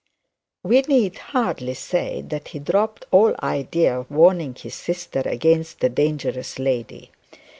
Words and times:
We 0.63 0.81
need 0.81 1.19
hardly 1.19 1.75
say 1.75 2.23
that 2.23 2.47
he 2.47 2.57
dropped 2.57 3.05
all 3.11 3.35
idea 3.43 3.99
of 3.99 4.09
warning 4.09 4.55
his 4.55 4.73
sister 4.73 5.21
against 5.23 5.79
the 5.79 5.89
dangerous 5.89 6.57
lady. 6.57 7.11